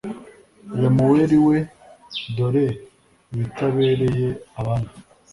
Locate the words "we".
1.47-1.57